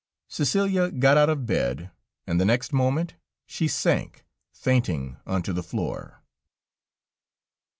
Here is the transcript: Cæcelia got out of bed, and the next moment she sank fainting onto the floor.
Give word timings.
Cæcelia 0.31 0.97
got 0.99 1.15
out 1.15 1.29
of 1.29 1.45
bed, 1.45 1.91
and 2.25 2.41
the 2.41 2.43
next 2.45 2.73
moment 2.73 3.13
she 3.45 3.67
sank 3.67 4.25
fainting 4.51 5.17
onto 5.27 5.53
the 5.53 5.61
floor. 5.61 6.23